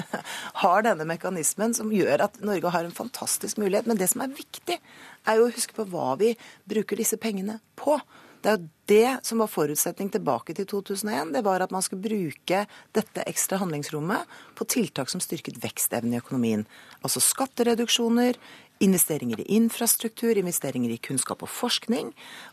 har, 0.63 0.85
denne 0.87 1.07
mekanismen 1.09 1.75
som 1.77 1.93
gjør 1.93 2.29
at 2.29 2.39
Norge 2.41 2.73
har 2.73 2.87
en 2.87 2.97
fantastisk 2.97 3.61
mulighet. 3.61 3.91
Men 3.91 4.01
det 4.01 4.09
som 4.13 4.25
er 4.25 4.33
viktig, 4.33 4.79
er 5.27 5.41
jo 5.41 5.49
å 5.49 5.53
huske 5.53 5.77
på 5.77 5.89
hva 5.91 6.15
vi 6.21 6.33
bruker 6.71 7.01
disse 7.01 7.19
pengene 7.21 7.59
på. 7.77 7.99
Det 8.45 8.51
er 8.51 8.59
jo 8.61 8.69
det 8.91 9.25
som 9.25 9.41
var 9.41 9.49
forutsetning 9.49 10.11
tilbake 10.13 10.53
til 10.53 10.67
2001. 10.69 11.33
Det 11.33 11.41
var 11.47 11.63
at 11.65 11.73
man 11.73 11.85
skulle 11.85 12.05
bruke 12.05 12.59
dette 12.93 13.25
ekstra 13.25 13.57
handlingsrommet 13.63 14.29
på 14.59 14.67
tiltak 14.69 15.09
som 15.09 15.23
styrket 15.25 15.63
vekstevnen 15.63 16.13
i 16.13 16.21
økonomien. 16.21 16.67
Altså 17.01 17.23
skattereduksjoner, 17.25 18.37
investeringer 18.85 19.41
i 19.41 19.47
infrastruktur, 19.57 20.37
investeringer 20.37 20.93
i 20.93 20.99
kunnskap 21.01 21.41
og 21.47 21.49
forskning. 21.49 22.11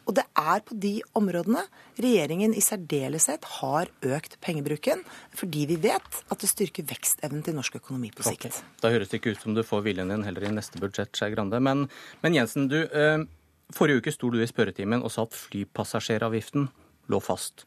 Og 0.08 0.16
det 0.16 0.24
er 0.40 0.64
på 0.64 0.78
de 0.80 0.94
områdene 1.18 1.66
regjeringen 2.00 2.56
i 2.56 2.64
særdeleshet 2.64 3.50
har 3.58 3.92
økt 4.16 4.40
pengebruken, 4.46 5.04
fordi 5.36 5.66
vi 5.74 5.80
vet 5.90 6.22
at 6.32 6.40
det 6.40 6.54
styrker 6.54 6.88
vekstevnen 6.88 7.44
til 7.44 7.58
norsk 7.58 7.76
økonomi 7.82 8.14
på 8.16 8.24
sikt. 8.30 8.48
Okay. 8.48 8.72
Da 8.80 8.94
høres 8.96 9.12
det 9.12 9.20
ikke 9.20 9.36
ut 9.36 9.44
som 9.44 9.60
du 9.60 9.66
får 9.68 9.84
viljen 9.90 10.16
din 10.16 10.24
heller 10.24 10.48
i 10.48 10.56
neste 10.56 10.80
budsjett, 10.80 11.12
Skei 11.20 11.34
Grande. 11.36 11.60
Men, 11.60 11.90
men 12.24 12.40
Jensen, 12.40 12.72
du... 12.72 12.80
Øh 12.88 13.28
Forrige 13.76 14.02
uke 14.02 14.14
sto 14.14 14.30
du 14.32 14.40
i 14.42 14.50
spørretimen 14.50 15.04
og 15.06 15.12
sa 15.14 15.26
at 15.28 15.36
flypassasjeravgiften 15.38 16.68
lå 17.12 17.20
fast. 17.24 17.66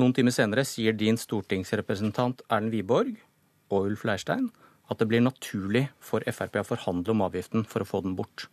Noen 0.00 0.14
timer 0.14 0.34
senere 0.34 0.64
sier 0.66 0.96
din 0.98 1.18
stortingsrepresentant 1.20 2.42
Erlend 2.48 2.74
Wiborg 2.74 3.14
og 3.70 3.90
Ulf 3.90 4.04
Leirstein 4.08 4.50
at 4.90 5.00
det 5.00 5.08
blir 5.08 5.22
naturlig 5.24 5.86
for 6.02 6.24
Frp 6.28 6.60
å 6.60 6.66
forhandle 6.74 7.14
om 7.14 7.22
avgiften 7.24 7.64
for 7.68 7.84
å 7.84 7.88
få 7.88 8.02
den 8.04 8.16
bort. 8.18 8.48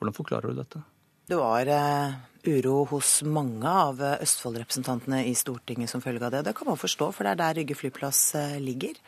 Hvordan 0.00 0.16
forklarer 0.16 0.50
du 0.50 0.58
dette? 0.58 0.82
Det 1.30 1.38
var 1.38 1.68
uh, 1.70 2.16
uro 2.48 2.80
hos 2.90 3.20
mange 3.22 3.68
av 3.68 4.00
uh, 4.02 4.16
Østfold-representantene 4.24 5.22
i 5.28 5.36
Stortinget 5.38 5.92
som 5.92 6.02
følge 6.02 6.26
av 6.26 6.34
det. 6.34 6.42
Det 6.48 6.56
kan 6.58 6.72
man 6.72 6.80
forstå, 6.80 7.12
for 7.14 7.24
det 7.24 7.36
er 7.36 7.40
der 7.44 7.60
Rygge 7.60 7.78
flyplass 7.78 8.24
uh, 8.34 8.58
ligger. 8.60 8.98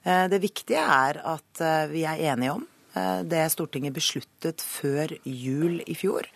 Det 0.00 0.38
viktige 0.40 0.80
er 0.80 1.18
at 1.28 1.60
vi 1.92 2.06
er 2.08 2.22
enige 2.32 2.54
om 2.54 2.62
Eh, 2.64 2.79
det 2.94 3.44
Stortinget 3.52 3.94
besluttet 3.94 4.64
før 4.64 5.12
jul 5.24 5.78
i 5.86 5.94
fjor, 5.94 6.26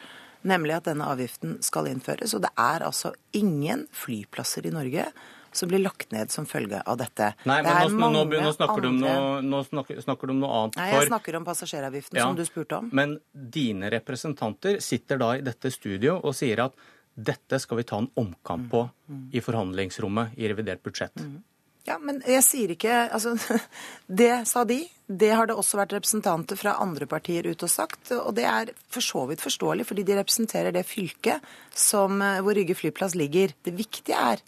nemlig 0.46 0.76
at 0.76 0.90
denne 0.90 1.08
avgiften 1.10 1.56
skal 1.64 1.88
innføres. 1.90 2.36
Og 2.36 2.44
det 2.44 2.52
er 2.60 2.84
altså 2.86 3.14
ingen 3.34 3.88
flyplasser 3.90 4.68
i 4.68 4.74
Norge 4.74 5.08
som 5.56 5.68
blir 5.68 5.78
lagt 5.78 6.12
ned 6.12 6.30
som 6.30 6.46
følge 6.46 6.80
av 6.82 6.98
dette. 6.98 7.30
Nei, 7.48 7.60
men 7.62 7.94
nå, 7.94 8.10
nå, 8.10 8.24
nå, 8.30 8.52
snakker 8.56 8.88
andre... 8.88 9.14
noe, 9.14 9.38
nå, 9.44 9.62
snakker, 9.68 10.26
du 10.26 10.34
om 10.34 10.42
noe 10.42 10.58
annet. 10.58 10.78
Nei, 10.80 10.88
Jeg 10.94 11.08
snakker 11.10 11.38
om 11.38 11.46
passasjeravgiften, 11.46 12.18
ja, 12.18 12.26
som 12.26 12.38
du 12.38 12.44
spurte 12.46 12.80
om. 12.80 12.90
Men 12.94 13.16
dine 13.32 13.90
representanter 13.94 14.80
sitter 14.84 15.20
da 15.22 15.34
i 15.38 15.44
dette 15.46 15.70
studio 15.74 16.18
og 16.20 16.34
sier 16.36 16.66
at 16.66 16.78
dette 17.14 17.60
skal 17.62 17.78
vi 17.78 17.86
ta 17.86 18.00
en 18.02 18.10
omkamp 18.18 18.70
på 18.72 18.82
mm. 18.86 19.14
mm. 19.14 19.26
i 19.38 19.42
forhandlingsrommet 19.44 20.38
i 20.40 20.50
revidert 20.50 20.82
budsjett. 20.82 21.22
Mm. 21.22 21.36
Ja, 21.84 21.98
men 22.00 22.22
jeg 22.24 22.40
sier 22.46 22.72
ikke 22.72 22.96
Altså, 23.12 23.34
det 24.20 24.46
sa 24.48 24.64
de. 24.68 24.80
Det 25.06 25.30
har 25.36 25.48
det 25.48 25.56
også 25.58 25.76
vært 25.82 25.92
representanter 25.98 26.56
fra 26.56 26.78
andre 26.80 27.06
partier 27.08 27.44
ute 27.44 27.66
og 27.66 27.72
sagt. 27.72 28.12
Og 28.16 28.32
det 28.38 28.46
er 28.48 28.72
for 28.88 29.04
så 29.04 29.26
vidt 29.28 29.44
forståelig, 29.44 29.86
fordi 29.90 30.06
de 30.08 30.16
representerer 30.16 30.72
det 30.72 30.86
fylket 30.88 31.44
som, 31.76 32.22
eh, 32.24 32.40
hvor 32.40 32.56
Rygge 32.56 32.76
flyplass 32.78 33.16
ligger. 33.20 33.52
Det 33.64 33.76
viktige 33.76 34.16
er 34.16 34.40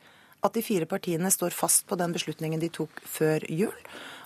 at 0.46 0.54
de 0.54 0.62
fire 0.64 0.88
partiene 0.88 1.30
står 1.32 1.52
fast 1.56 1.86
på 1.88 1.98
den 1.98 2.14
beslutningen 2.14 2.62
de 2.62 2.72
tok 2.72 3.02
før 3.04 3.44
jul. 3.52 3.76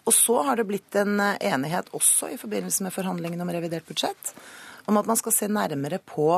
Og 0.06 0.14
så 0.14 0.40
har 0.46 0.56
det 0.56 0.68
blitt 0.70 0.94
en 1.02 1.18
eh, 1.18 1.38
enighet 1.50 1.90
også 1.96 2.30
i 2.30 2.40
forbindelse 2.40 2.86
med 2.86 2.94
forhandlingene 2.94 3.42
om 3.42 3.54
revidert 3.54 3.88
budsjett 3.90 4.34
om 4.90 4.98
at 4.98 5.06
man 5.06 5.18
skal 5.18 5.34
se 5.34 5.48
nærmere 5.50 6.00
på 6.02 6.32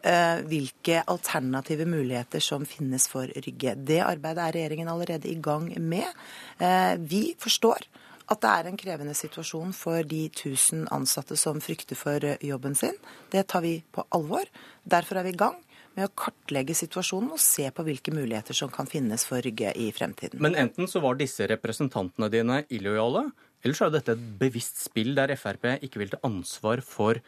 hvilke 0.00 1.02
alternative 1.12 1.84
muligheter 1.84 2.40
som 2.40 2.64
finnes 2.68 3.04
for 3.10 3.28
Rygge. 3.28 3.74
Det 3.76 4.00
arbeidet 4.00 4.46
er 4.46 4.56
regjeringen 4.56 4.88
allerede 4.88 5.28
i 5.28 5.36
gang 5.36 5.68
med. 5.76 6.08
Eh, 6.58 6.94
vi 6.96 7.34
forstår 7.38 7.84
at 8.30 8.42
det 8.42 8.50
er 8.50 8.68
en 8.70 8.78
krevende 8.78 9.14
situasjon 9.16 9.72
for 9.74 10.06
de 10.06 10.26
1000 10.28 10.86
ansatte 10.94 11.36
som 11.38 11.58
frykter 11.62 11.98
for 11.98 12.22
eh, 12.24 12.38
jobben 12.46 12.76
sin. 12.78 12.96
Det 13.32 13.46
tar 13.50 13.64
vi 13.64 13.80
på 13.92 14.04
alvor. 14.14 14.46
Derfor 14.84 15.20
er 15.20 15.26
vi 15.26 15.34
i 15.34 15.40
gang 15.40 15.58
med 15.96 16.06
å 16.06 16.14
kartlegge 16.14 16.76
situasjonen 16.78 17.34
og 17.34 17.42
se 17.42 17.66
på 17.74 17.84
hvilke 17.86 18.14
muligheter 18.14 18.56
som 18.56 18.70
kan 18.72 18.88
finnes 18.90 19.26
for 19.26 19.42
Rygge 19.42 19.74
i 19.74 19.90
fremtiden. 19.94 20.40
Men 20.42 20.58
enten 20.58 20.88
så 20.90 21.02
var 21.02 21.18
disse 21.18 21.48
representantene 21.50 22.30
dine 22.32 22.62
illojale, 22.70 23.26
eller 23.64 23.76
så 23.76 23.88
er 23.88 23.96
dette 23.98 24.14
et 24.14 24.26
bevisst 24.40 24.78
spill 24.86 25.12
der 25.18 25.34
Frp 25.36 25.66
ikke 25.82 26.00
vil 26.00 26.14
ta 26.14 26.22
ansvar 26.24 26.84
for 26.86 27.20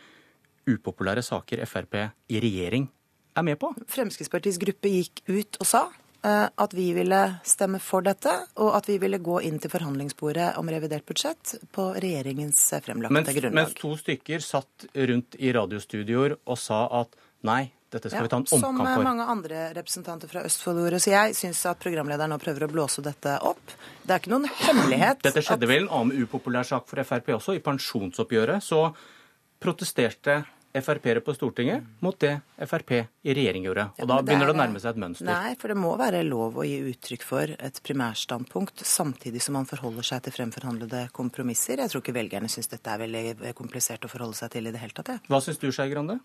upopulære 0.68 1.24
saker 1.26 1.64
Frp 1.66 1.98
i 2.28 2.40
regjering 2.42 2.88
er 3.34 3.46
med 3.46 3.58
på? 3.60 3.72
Fremskrittspartiets 3.88 4.60
gruppe 4.62 4.92
gikk 4.92 5.22
ut 5.30 5.58
og 5.62 5.68
sa 5.68 5.82
eh, 5.88 6.46
at 6.46 6.76
vi 6.76 6.88
ville 6.96 7.20
stemme 7.48 7.80
for 7.82 8.04
dette, 8.06 8.32
og 8.60 8.76
at 8.76 8.88
vi 8.90 8.98
ville 9.02 9.20
gå 9.22 9.40
inn 9.48 9.58
til 9.62 9.72
forhandlingsbordet 9.72 10.52
om 10.60 10.70
revidert 10.72 11.06
budsjett 11.08 11.56
på 11.72 11.92
regjeringens 11.96 12.64
fremlagte 12.84 13.18
mens, 13.18 13.34
grunnlag. 13.36 13.60
Mens 13.60 13.78
to 13.80 13.94
stykker 14.00 14.44
satt 14.44 14.88
rundt 14.94 15.38
i 15.40 15.54
radiostudioer 15.54 16.38
og 16.42 16.60
sa 16.60 16.84
at 17.02 17.16
nei, 17.48 17.64
dette 17.92 18.08
skal 18.08 18.22
ja, 18.22 18.24
vi 18.24 18.32
ta 18.32 18.38
en 18.40 18.46
omkamp 18.46 18.78
for. 18.80 18.94
Som 18.96 19.04
mange 19.04 19.24
andre 19.28 19.64
representanter 19.76 20.30
fra 20.30 20.44
Østfold 20.48 20.78
gjorde. 20.80 21.00
Så 21.04 21.12
jeg 21.12 21.34
syns 21.36 21.60
at 21.68 21.80
programlederen 21.82 22.32
nå 22.32 22.38
prøver 22.40 22.64
å 22.64 22.70
blåse 22.72 23.04
dette 23.04 23.34
opp. 23.44 23.74
Det 24.02 24.14
er 24.14 24.22
ikke 24.22 24.32
noen 24.32 24.48
hemmelighet 24.62 25.20
Dette 25.26 25.42
skjedde 25.44 25.68
at... 25.68 25.72
vel 25.74 25.84
en 25.84 25.90
annen 25.98 26.24
upopulær 26.24 26.64
sak 26.66 26.88
for 26.88 27.02
Frp 27.04 27.34
også. 27.36 27.58
I 27.58 27.64
pensjonsoppgjøret 27.64 28.64
så 28.64 28.86
protesterte 29.62 30.42
Frp-ere 30.72 31.20
på 31.20 31.34
Stortinget 31.36 31.84
mot 32.00 32.16
det 32.20 32.32
Frp 32.56 32.92
i 32.96 33.34
regjering 33.36 33.66
gjorde. 33.66 33.90
Og 34.00 34.08
da 34.08 34.16
begynner 34.24 34.48
det 34.48 34.54
å 34.54 34.56
nærme 34.56 34.80
seg 34.80 34.94
et 34.94 35.00
mønster. 35.02 35.28
Nei, 35.28 35.52
for 35.60 35.72
det 35.72 35.76
må 35.76 35.92
være 36.00 36.22
lov 36.24 36.56
å 36.56 36.64
gi 36.64 36.78
uttrykk 36.94 37.26
for 37.28 37.52
et 37.52 37.80
primærstandpunkt, 37.84 38.84
samtidig 38.88 39.42
som 39.44 39.58
man 39.58 39.68
forholder 39.68 40.06
seg 40.08 40.24
til 40.24 40.36
fremforhandlede 40.38 41.04
kompromisser. 41.12 41.82
Jeg 41.84 41.92
tror 41.92 42.04
ikke 42.04 42.16
velgerne 42.16 42.48
syns 42.52 42.72
dette 42.72 42.88
er 42.88 43.02
veldig 43.04 43.52
komplisert 43.58 44.08
å 44.08 44.12
forholde 44.12 44.38
seg 44.40 44.54
til 44.54 44.70
i 44.70 44.72
det 44.72 44.80
hele 44.80 44.96
tatt. 44.96 45.12
Ja. 45.12 45.20
Hva 45.28 45.42
syns 45.44 45.60
du, 45.60 45.68
Skei 45.68 45.92
Grande? 45.92 46.22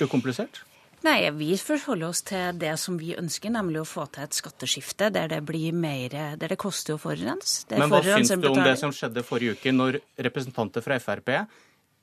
Ukomplisert? 0.00 0.62
Nei, 1.02 1.18
vi 1.34 1.50
forholder 1.58 2.12
oss 2.12 2.22
til 2.24 2.60
det 2.62 2.76
som 2.78 2.94
vi 2.96 3.10
ønsker, 3.18 3.50
nemlig 3.52 3.80
å 3.82 3.88
få 3.88 4.06
til 4.14 4.22
et 4.24 4.38
skatteskifte 4.38 5.08
der 5.12 5.32
det 5.32 5.40
blir 5.44 5.74
mer 5.74 6.14
Der 6.38 6.54
det 6.54 6.58
koster 6.62 6.94
å 6.94 7.02
forurense. 7.02 7.66
Men 7.74 7.90
hva 7.90 8.00
syns 8.06 8.30
du 8.38 8.48
om 8.48 8.62
det 8.62 8.76
som 8.78 8.94
skjedde 8.94 9.26
forrige 9.26 9.58
uke, 9.58 9.74
når 9.74 9.98
representanter 10.28 10.84
fra 10.84 11.00
Frp, 11.02 11.34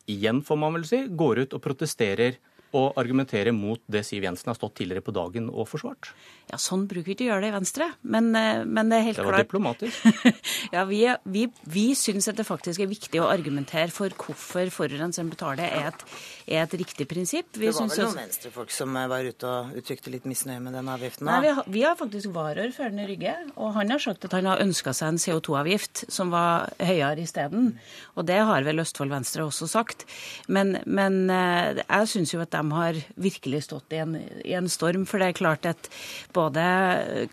igjen 0.10 0.42
får 0.46 0.58
man 0.60 0.76
vel 0.78 0.86
si, 0.90 1.04
går 1.08 1.46
ut 1.46 1.56
og 1.58 1.64
protesterer 1.64 2.40
og 2.78 2.98
argumentere 3.02 3.52
mot 3.56 3.82
det 3.90 4.04
Siv 4.06 4.24
Jensen 4.24 4.52
har 4.52 4.58
stått 4.58 4.76
tidligere 4.78 5.02
på 5.06 5.14
dagen 5.16 5.48
og 5.50 5.68
forsvart? 5.70 6.12
Ja, 6.52 6.58
Sånn 6.58 6.88
bruker 6.90 7.06
vi 7.06 7.14
ikke 7.16 7.26
å 7.28 7.30
gjøre 7.32 7.42
det 7.46 7.50
i 7.52 7.56
Venstre, 7.56 7.88
men, 8.04 8.30
eh, 8.36 8.64
men 8.66 8.90
det 8.90 8.98
er 9.00 9.06
helt 9.08 9.20
klart 9.20 9.26
Det 9.26 9.30
var 9.30 9.38
klart 9.38 9.80
diplomatisk. 9.84 10.34
ja, 10.76 10.84
Vi, 10.90 11.02
vi, 11.26 11.44
vi 11.70 11.86
syns 11.98 12.28
at 12.32 12.38
det 12.40 12.46
faktisk 12.48 12.82
er 12.82 12.90
viktig 12.90 13.22
å 13.22 13.30
argumentere 13.30 13.90
for 13.94 14.10
hvorfor 14.18 14.70
forurenseren 14.74 15.30
betaler, 15.30 15.66
er 15.70 15.90
et, 15.92 16.06
er 16.48 16.64
et 16.64 16.74
riktig 16.82 17.08
prinsipp. 17.10 17.50
Vi 17.54 17.68
Det 17.68 17.74
var 17.76 17.82
syns 17.84 17.98
vel 17.98 18.06
også- 18.06 18.16
noen 18.18 18.24
venstrefolk 18.28 18.72
som 18.74 18.98
eh, 18.98 19.08
var 19.12 19.24
ute 19.30 19.50
og 19.50 19.74
uttrykte 19.82 20.14
litt 20.14 20.26
misnøye 20.30 20.62
med 20.62 20.74
den 20.78 20.90
avgiften? 20.94 21.26
Nei, 21.30 21.40
vi 21.46 21.54
har, 21.60 21.64
vi 21.68 21.82
har 21.86 21.96
faktisk 22.00 22.34
varaordføreren 22.34 23.00
i 23.04 23.08
Rygge, 23.14 23.36
og 23.58 23.74
han 23.78 23.90
har 23.94 24.00
sagt 24.00 24.26
at 24.26 24.38
han 24.38 24.46
har 24.50 24.62
ønska 24.66 24.94
seg 24.94 25.14
en 25.16 25.22
CO2-avgift 25.22 26.06
som 26.12 26.30
var 26.34 26.70
høyere 26.82 27.22
isteden. 27.26 27.76
Og 28.18 28.26
det 28.30 28.40
har 28.46 28.66
vel 28.66 28.82
Østfold 28.82 29.10
Venstre 29.14 29.46
også 29.46 29.70
sagt. 29.70 30.06
Men, 30.48 30.78
men 30.86 31.30
eh, 31.34 31.84
jeg 31.86 32.10
syns 32.16 32.34
jo 32.34 32.42
at 32.44 32.52
de 32.60 32.76
har 32.76 33.00
virkelig 33.20 33.64
stått 33.66 33.96
i 33.96 34.02
en, 34.04 34.16
i 34.44 34.56
en 34.58 34.70
storm, 34.72 35.06
for 35.10 35.22
det 35.22 35.32
er 35.32 35.40
klart 35.40 35.68
at 35.70 35.90
både 36.36 36.64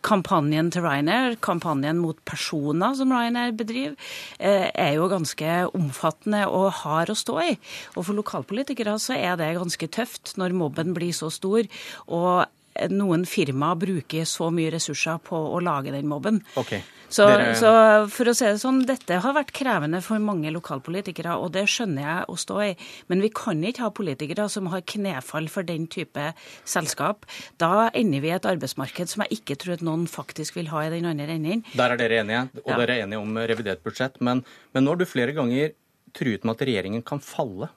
kampanjen 0.06 0.71
til 0.75 0.87
Ryanair, 0.87 1.37
kampanjen 1.45 2.00
mot 2.02 2.18
personer 2.28 2.97
som 2.99 3.14
Ryanair 3.14 3.54
bedriver, 3.59 3.97
eh, 4.38 4.71
er 4.73 4.97
jo 4.97 5.11
ganske 5.12 5.59
omfattende 5.76 6.47
og 6.49 6.71
hard 6.83 7.12
å 7.12 7.18
stå 7.18 7.38
i. 7.45 7.54
Og 7.97 8.09
for 8.09 8.18
lokalpolitikere 8.18 8.97
så 9.02 9.18
er 9.18 9.38
det 9.40 9.54
ganske 9.59 9.90
tøft 9.92 10.37
når 10.40 10.56
mobben 10.56 10.95
blir 10.97 11.14
så 11.16 11.30
stor. 11.33 11.66
og 12.06 12.47
noen 12.92 13.25
firma 13.28 13.75
bruker 13.78 14.25
så 14.28 14.50
mye 14.54 14.71
ressurser 14.76 15.18
på 15.25 15.37
å 15.37 15.61
lage 15.62 15.92
den 15.95 16.06
mobben. 16.11 16.42
Okay. 16.56 16.83
Så, 17.09 17.23
Dere- 17.30 17.52
så 17.54 17.71
for 18.11 18.26
å 18.26 18.33
si 18.35 18.45
det 18.49 18.59
sånn, 18.59 18.80
dette 18.85 19.21
har 19.23 19.35
vært 19.37 19.52
krevende 19.54 20.00
for 20.02 20.18
mange 20.18 20.50
lokalpolitikere, 20.50 21.37
og 21.38 21.52
det 21.54 21.62
skjønner 21.71 22.02
jeg 22.02 22.25
å 22.33 22.35
stå 22.42 22.56
i. 22.64 22.73
Men 23.06 23.23
vi 23.23 23.30
kan 23.30 23.62
ikke 23.62 23.85
ha 23.85 23.90
politikere 23.95 24.49
som 24.50 24.66
har 24.73 24.83
knefall 24.83 25.47
for 25.49 25.62
den 25.62 25.87
type 25.87 26.33
selskap. 26.66 27.23
Da 27.62 27.90
ender 27.95 28.25
vi 28.25 28.33
i 28.33 28.35
et 28.35 28.49
arbeidsmarked 28.50 29.09
som 29.12 29.23
jeg 29.23 29.38
ikke 29.38 29.54
tror 29.62 29.76
at 29.78 29.87
noen 29.87 30.09
faktisk 30.11 30.59
vil 30.59 30.73
ha 30.75 30.83
i 30.83 30.90
den 30.97 31.06
andre 31.06 31.30
enden. 31.38 31.62
Der 31.78 31.95
er 31.95 31.97
dere 32.02 32.25
enige, 32.25 32.42
og 32.64 32.73
Ja. 32.75 32.76
dere 32.83 32.99
er 32.99 33.06
enige 33.06 33.23
om 33.23 33.38
revidert 33.38 33.85
budsjett. 33.87 34.18
Men, 34.21 34.45
men 34.75 34.85
nå 34.85 34.90
har 34.90 34.97
du 34.97 35.06
flere 35.06 35.33
ganger 35.33 35.75
truet 36.12 36.42
med 36.45 36.56
at 36.59 36.66
regjeringen 36.66 37.04
kan 37.06 37.21
falle 37.23 37.71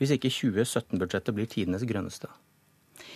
hvis 0.00 0.16
ikke 0.16 0.32
2017-budsjettet 0.32 1.34
blir 1.36 1.46
tidenes 1.46 1.84
grønneste. 1.86 2.26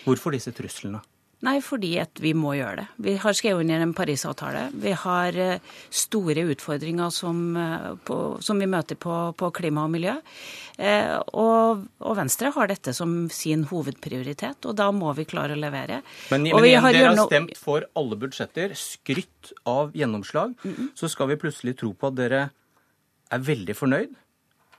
Hvorfor 0.05 0.31
disse 0.37 0.53
truslene? 0.55 1.01
Nei, 1.47 1.61
fordi 1.63 1.93
at 2.03 2.19
vi 2.19 2.33
må 2.35 2.57
gjøre 2.59 2.81
det. 2.81 2.87
Vi 3.07 3.13
har 3.23 3.35
skrevet 3.39 3.63
under 3.63 3.83
en 3.85 3.93
Parisavtale. 3.95 4.65
Vi 4.83 4.93
har 4.99 5.37
eh, 5.39 5.61
store 5.95 6.43
utfordringer 6.51 7.13
som, 7.15 7.39
eh, 7.61 7.85
på, 8.09 8.17
som 8.43 8.59
vi 8.59 8.67
møter 8.71 8.99
på, 8.99 9.15
på 9.39 9.51
klima 9.55 9.85
og 9.87 9.93
miljø. 9.95 10.17
Eh, 10.77 11.15
og, 11.39 11.87
og 12.03 12.17
Venstre 12.19 12.51
har 12.57 12.73
dette 12.73 12.93
som 12.99 13.15
sin 13.33 13.63
hovedprioritet, 13.71 14.67
og 14.67 14.75
da 14.81 14.91
må 14.93 15.15
vi 15.17 15.25
klare 15.29 15.55
å 15.55 15.61
levere. 15.61 16.01
Men, 16.35 16.49
men 16.51 16.67
vi 16.67 16.73
igjen, 16.75 16.83
har 16.85 16.99
dere 16.99 17.15
har 17.15 17.31
stemt 17.31 17.57
for 17.63 17.87
alle 17.97 18.19
budsjetter, 18.27 18.75
skrytt 18.77 19.55
av 19.71 19.95
gjennomslag. 19.97 20.57
Så 20.99 21.09
skal 21.13 21.31
vi 21.31 21.39
plutselig 21.47 21.77
tro 21.79 21.93
på 21.95 22.11
at 22.11 22.19
dere 22.19 22.47
er 23.31 23.43
veldig 23.43 23.75
fornøyd, 23.79 24.19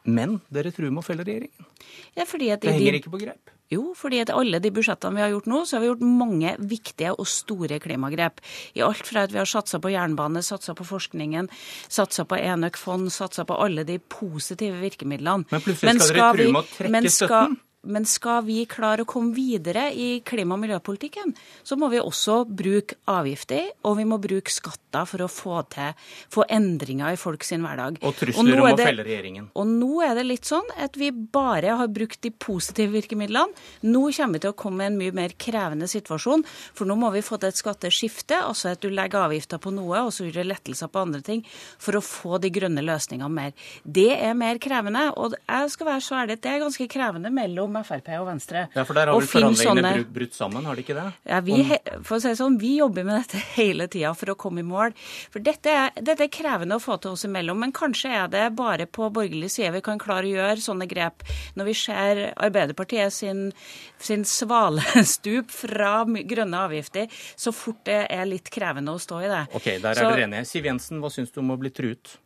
men 0.08 0.38
dere 0.54 0.72
truer 0.76 0.92
med 0.92 1.04
å 1.04 1.08
felle 1.08 1.24
regjeringen. 1.28 1.72
Ja, 2.16 2.26
Det 2.28 2.74
henger 2.76 2.92
de- 2.92 3.00
ikke 3.02 3.12
på 3.16 3.24
greip. 3.24 3.54
Jo, 3.74 3.92
fordi 4.00 4.22
at 4.24 4.32
alle 4.32 4.62
de 4.64 4.72
budsjettene 4.72 5.18
vi 5.18 5.24
har 5.26 5.34
gjort 5.34 5.50
nå, 5.52 5.62
så 5.68 5.76
har 5.78 5.84
vi 5.84 5.90
gjort 5.90 6.06
mange 6.08 6.54
viktige 6.72 7.12
og 7.12 7.28
store 7.28 7.82
klimagrep. 7.84 8.40
I 8.80 8.84
alt 8.86 9.04
fra 9.10 9.26
at 9.28 9.34
vi 9.36 9.42
har 9.42 9.50
satsa 9.50 9.82
på 9.84 9.92
jernbane, 9.92 10.44
satsa 10.46 10.76
på 10.78 10.88
forskningen, 10.88 11.52
satsa 11.92 12.24
på 12.28 12.40
enøkfond, 12.40 13.12
satsa 13.12 13.44
på 13.48 13.60
alle 13.60 13.84
de 13.88 14.00
positive 14.00 14.80
virkemidlene. 14.80 15.50
Men 15.52 15.66
plutselig 15.66 16.00
skal 16.00 16.16
dere 16.16 16.36
true 16.38 16.54
med 16.56 16.64
å 16.64 16.68
trekke 16.78 17.16
støtten? 17.18 17.58
Men 17.84 18.05
skal 18.10 18.41
vi 18.43 18.65
klare 18.65 19.05
å 19.05 19.07
komme 19.07 19.36
videre 19.36 19.91
i 19.93 20.19
klima- 20.25 20.55
og 20.57 20.63
miljøpolitikken, 20.63 21.36
så 21.63 21.77
må 21.77 21.89
vi 21.91 22.00
også 22.01 22.41
bruke 22.50 22.98
avgifter, 23.07 23.69
og 23.86 23.98
vi 24.00 24.03
må 24.03 24.17
bruke 24.19 24.51
skatter 24.51 25.05
for 25.05 25.24
å 25.24 25.29
få 25.29 25.62
til 25.69 25.93
få 26.34 26.43
endringer 26.50 27.13
i 27.13 27.19
folk 27.22 27.46
sin 27.46 27.62
hverdag. 27.62 28.00
Og 28.01 28.15
trusler 28.17 28.34
trusler 28.34 28.60
om 28.60 28.65
å 28.65 28.75
det- 28.75 28.88
felle 28.88 29.05
regjeringen. 29.05 29.50
og 29.55 29.67
nå 29.67 30.01
er 30.03 30.15
det 30.15 30.25
litt 30.25 30.43
sånn 30.43 30.67
at 30.77 30.96
vi 30.98 31.12
bare 31.12 31.77
har 31.77 31.88
brukt 31.88 32.19
de 32.22 32.31
positive 32.31 32.91
virkemidlene. 32.91 33.53
Nå 33.84 34.12
kommer 34.17 34.34
vi 34.34 34.39
til 34.39 34.51
å 34.51 34.55
komme 34.55 34.81
i 34.81 34.86
en 34.88 34.98
mye 34.98 35.13
mer 35.13 35.29
krevende 35.29 35.88
situasjon, 35.88 36.43
for 36.74 36.86
nå 36.86 36.98
må 36.98 37.12
vi 37.13 37.22
få 37.22 37.39
til 37.39 37.50
et 37.50 37.55
skatteskifte, 37.55 38.41
altså 38.41 38.72
at 38.72 38.81
du 38.81 38.89
legger 38.89 39.29
avgifter 39.29 39.60
på 39.60 39.72
noe, 39.72 39.98
og 40.07 40.12
så 40.12 40.25
gjør 40.25 40.43
du 40.43 40.50
lettelser 40.50 40.89
på 40.89 41.00
andre 41.00 41.22
ting, 41.22 41.46
for 41.77 41.93
å 41.93 42.01
få 42.01 42.41
de 42.41 42.50
grønne 42.50 42.84
løsningene 42.84 43.31
mer. 43.31 43.53
Det 43.89 44.19
er 44.19 44.34
mer 44.34 44.57
krevende, 44.57 45.15
og 45.15 45.36
jeg 45.48 45.69
skal 45.69 45.88
være 45.88 46.01
så 46.01 46.15
ærlig 46.25 46.34
at 46.34 46.41
det 46.41 46.51
er 46.51 46.65
ganske 46.65 46.88
krevende 46.89 47.31
mellom 47.31 47.67
Frp 47.74 48.08
og 48.20 48.28
Venstre. 48.28 48.68
Ja, 48.76 48.84
for 48.88 48.94
der 48.94 49.08
har 49.08 49.18
vel 49.20 49.28
forhandlingene 49.28 49.92
sånne- 49.94 50.14
brutt, 50.14 50.34
sammen, 50.34 50.66
har 50.66 50.76
de 50.76 50.82
ikke 50.84 50.96
det? 50.96 51.14
ja, 51.28 51.40
vi, 51.42 51.58
he- 51.64 51.82
for 52.04 52.18
å 52.18 52.22
si 52.22 52.30
sånn, 52.36 52.58
vi 52.60 52.78
jobber 52.78 53.04
med 53.04 53.22
dette 53.22 53.38
hele 53.58 53.88
tida 53.88 54.14
for 54.16 54.32
å 54.34 54.36
komme 54.38 54.60
i 54.60 54.68
mål. 54.68 54.94
For 55.34 55.40
dette 55.40 55.68
er, 55.68 55.92
dette 56.02 56.24
er 56.24 56.32
krevende 56.34 56.76
å 56.76 56.84
få 56.84 56.98
til 57.02 57.12
oss 57.12 57.26
imellom, 57.26 57.60
men 57.60 57.72
kanskje 57.72 58.10
er 58.24 58.28
det 58.28 58.46
bare 58.56 58.86
på 58.88 59.10
borgerlig 59.12 59.50
side 59.52 59.74
vi 59.74 59.82
kan 59.82 59.98
klare 60.00 60.26
å 60.30 60.36
gjøre 60.36 60.62
sånne 60.64 60.88
grep. 60.88 61.24
Når 61.56 61.66
vi 61.66 61.74
ser 61.74 62.24
Arbeiderpartiet 62.38 63.12
sin, 63.14 63.52
sin 64.00 64.24
svalestup 64.26 65.52
fra 65.64 66.04
grønne 66.06 66.58
avgifter, 66.68 67.08
så 67.36 67.52
fort 67.56 67.84
det 67.88 68.06
er 68.14 68.26
litt 68.30 68.50
krevende 68.54 68.94
å 68.96 69.02
stå 69.02 69.22
i 69.26 69.28
det. 69.32 69.44
Ok, 69.58 69.68
der 69.82 69.92
er 69.92 69.96
Så- 69.96 70.10
dere 70.14 70.28
enige. 70.28 70.46
Siv 70.48 70.66
Jensen, 70.66 71.00
hva 71.02 71.10
syns 71.12 71.32
du 71.34 71.40
om 71.42 71.52
å 71.52 71.58
bli 71.60 71.70
truet? 71.70 72.18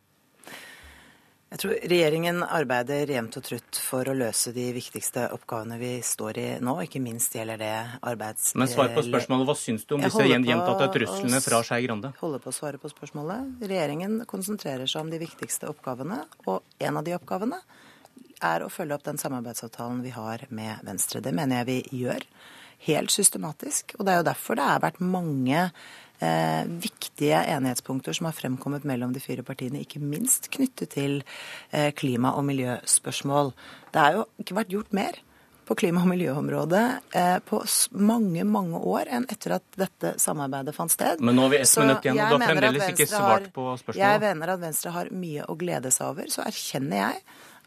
Jeg 1.52 1.60
tror 1.60 1.72
regjeringen 1.84 2.38
arbeider 2.46 3.10
jevnt 3.12 3.34
og 3.36 3.44
trutt 3.44 3.78
for 3.84 4.08
å 4.08 4.14
løse 4.16 4.54
de 4.56 4.70
viktigste 4.72 5.26
oppgavene 5.34 5.76
vi 5.76 5.90
står 6.00 6.38
i 6.40 6.44
nå. 6.64 6.78
Ikke 6.86 7.02
minst 7.04 7.36
gjelder 7.36 7.60
det 7.60 7.74
arbeids... 8.08 8.54
Men 8.56 8.70
svar 8.72 8.88
på 8.96 9.04
spørsmålet. 9.04 9.44
Hva 9.50 9.56
syns 9.60 9.84
du 9.84 9.92
om 9.98 10.00
disse 10.00 10.24
gjentatte 10.24 10.86
truslene 10.94 11.42
fra 11.44 11.60
Skei 11.68 11.84
Grande? 11.84 12.14
Jeg 12.14 12.22
Holder 12.22 12.40
på 12.40 12.48
å 12.54 12.56
svare 12.56 12.80
på 12.80 12.88
spørsmålet. 12.88 13.52
Regjeringen 13.68 14.22
konsentrerer 14.30 14.88
seg 14.88 15.04
om 15.04 15.12
de 15.12 15.20
viktigste 15.20 15.68
oppgavene, 15.68 16.22
og 16.48 16.64
en 16.88 17.02
av 17.02 17.04
de 17.04 17.18
oppgavene 17.18 17.60
er 18.42 18.64
å 18.64 18.72
følge 18.72 18.96
opp 18.96 19.04
den 19.10 19.20
samarbeidsavtalen 19.20 20.00
vi 20.06 20.16
har 20.16 20.48
med 20.48 20.80
Venstre. 20.88 21.20
Det 21.20 21.36
mener 21.36 21.60
jeg 21.60 21.68
vi 21.68 22.04
gjør. 22.06 22.24
Helt 22.86 23.14
systematisk. 23.14 23.96
Og 23.98 24.06
det 24.06 24.14
er 24.14 24.22
jo 24.22 24.28
derfor 24.30 24.58
det 24.58 24.68
har 24.68 24.82
vært 24.82 25.02
mange 25.02 25.66
eh, 26.22 26.62
viktige 26.66 27.42
enighetspunkter 27.54 28.16
som 28.16 28.28
har 28.28 28.36
fremkommet 28.36 28.86
mellom 28.88 29.14
de 29.14 29.22
fire 29.22 29.44
partiene, 29.46 29.82
ikke 29.82 30.02
minst 30.02 30.50
knyttet 30.54 30.94
til 30.96 31.20
eh, 31.70 31.92
klima- 31.94 32.34
og 32.38 32.46
miljøspørsmål. 32.48 33.52
Det 33.92 34.02
har 34.02 34.18
jo 34.18 34.26
ikke 34.42 34.58
vært 34.62 34.74
gjort 34.74 34.96
mer 34.96 35.20
på 35.68 35.76
klima- 35.78 36.02
og 36.02 36.10
miljøområdet 36.10 36.86
eh, 37.14 37.38
på 37.46 37.62
mange, 37.94 38.44
mange 38.44 38.78
år 38.78 39.10
enn 39.14 39.28
etter 39.30 39.56
at 39.58 39.78
dette 39.78 40.14
samarbeidet 40.20 40.74
fant 40.76 40.92
sted. 40.92 41.22
Men 41.22 41.38
nå 41.38 41.46
har 41.46 41.54
vi 41.54 41.62
ett 41.62 41.76
minutt 41.78 42.08
igjen, 42.08 42.18
og 42.18 42.34
du 42.34 42.36
har 42.36 42.50
fremdeles 42.50 42.90
ikke 42.90 43.08
svart 43.08 43.48
på 43.54 43.68
spørsmålet. 43.78 44.02
Jeg 44.02 44.22
mener 44.26 44.54
at 44.56 44.62
Venstre 44.66 44.94
har 44.96 45.14
mye 45.14 45.46
å 45.46 45.56
glede 45.58 45.94
seg 45.94 46.10
over. 46.10 46.30
Så 46.34 46.44
erkjenner 46.44 47.04
jeg 47.04 47.22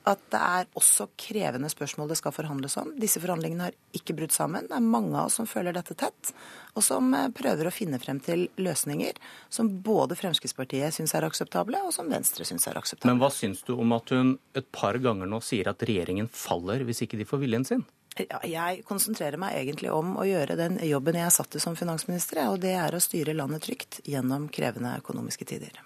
at 0.05 0.21
det 0.33 0.39
er 0.39 0.67
også 0.77 1.07
krevende 1.19 1.69
spørsmål 1.71 2.11
det 2.11 2.17
skal 2.19 2.33
forhandles 2.35 2.77
om. 2.81 2.91
Disse 3.01 3.21
forhandlingene 3.23 3.67
har 3.67 3.77
ikke 3.97 4.15
brutt 4.17 4.35
sammen. 4.35 4.67
Det 4.69 4.77
er 4.77 4.85
mange 4.85 5.15
av 5.17 5.29
oss 5.29 5.39
som 5.39 5.49
føler 5.49 5.75
dette 5.75 5.97
tett, 5.97 6.31
og 6.75 6.85
som 6.85 7.09
eh, 7.17 7.31
prøver 7.35 7.69
å 7.69 7.73
finne 7.73 7.99
frem 8.01 8.21
til 8.23 8.47
løsninger 8.61 9.17
som 9.49 9.71
både 9.85 10.17
Fremskrittspartiet 10.19 10.95
syns 10.95 11.15
er 11.17 11.27
akseptable, 11.27 11.81
og 11.87 11.93
som 11.95 12.09
Venstre 12.11 12.47
syns 12.47 12.67
er 12.69 12.77
akseptable. 12.79 13.11
Men 13.13 13.23
hva 13.23 13.31
syns 13.33 13.65
du 13.65 13.73
om 13.75 13.95
at 13.97 14.13
hun 14.13 14.35
et 14.57 14.69
par 14.75 14.99
ganger 15.01 15.29
nå 15.29 15.41
sier 15.43 15.71
at 15.71 15.85
regjeringen 15.85 16.29
faller 16.31 16.85
hvis 16.85 17.05
ikke 17.05 17.19
de 17.19 17.27
får 17.29 17.43
viljen 17.45 17.67
sin? 17.67 17.85
Jeg 18.15 18.85
konsentrerer 18.87 19.35
meg 19.41 19.57
egentlig 19.59 19.89
om 19.91 20.13
å 20.15 20.23
gjøre 20.23 20.55
den 20.55 20.77
jobben 20.87 21.17
jeg 21.19 21.27
er 21.27 21.33
satt 21.35 21.49
til 21.51 21.63
som 21.63 21.75
finansminister, 21.75 22.45
og 22.47 22.61
det 22.63 22.71
er 22.79 22.95
å 22.95 23.01
styre 23.03 23.35
landet 23.35 23.65
trygt 23.65 23.99
gjennom 24.07 24.47
krevende 24.53 24.93
økonomiske 25.01 25.47
tider. 25.49 25.81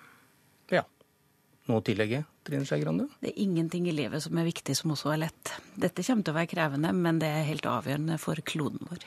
Ja. 0.69 0.83
Noe 1.69 1.83
å 1.83 1.85
tillegge, 1.85 2.23
Trine 2.47 2.65
Skei? 2.65 2.81
Det 2.81 3.29
er 3.29 3.41
ingenting 3.43 3.85
i 3.85 3.93
livet 3.93 4.23
som 4.25 4.37
er 4.41 4.47
viktig 4.47 4.73
som 4.73 4.95
også 4.95 5.13
er 5.13 5.23
lett. 5.27 5.51
Dette 5.77 6.01
kommer 6.01 6.25
til 6.25 6.33
å 6.33 6.39
være 6.39 6.49
krevende, 6.49 6.93
men 6.97 7.21
det 7.21 7.29
er 7.29 7.45
helt 7.45 7.69
avgjørende 7.69 8.17
for 8.17 8.41
kloden 8.41 8.89
vår. 8.89 9.05